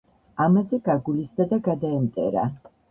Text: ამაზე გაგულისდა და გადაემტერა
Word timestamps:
ამაზე 0.45 0.79
გაგულისდა 0.89 1.49
და 1.55 1.61
გადაემტერა 1.71 2.51